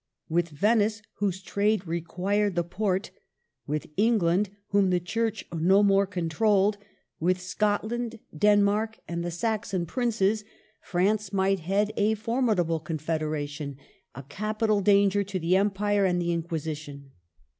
With 0.29 0.49
Venice, 0.49 1.03
whose 1.19 1.43
trade 1.43 1.85
required 1.85 2.55
the 2.55 2.63
Porte; 2.63 3.11
with 3.67 3.85
England, 3.97 4.49
whom 4.69 4.89
the 4.89 4.99
Church 4.99 5.45
no 5.53 5.83
more 5.83 6.07
controlled; 6.07 6.79
with 7.19 7.39
Scotland, 7.39 8.17
Denmark, 8.35 8.97
and 9.07 9.23
the 9.23 9.29
Saxon 9.29 9.85
princes. 9.85 10.41
CHANGES. 10.91 11.31
157 11.33 11.33
France 11.33 11.33
might 11.33 11.59
head 11.59 11.93
a 11.97 12.15
formidable 12.15 12.79
confederation, 12.79 13.77
a 14.15 14.23
capital 14.23 14.81
danger 14.81 15.23
to 15.23 15.37
the 15.37 15.55
Empire 15.55 16.05
and 16.05 16.19
the 16.19 16.35
Inquisi 16.35 16.75
tion. 16.77 17.11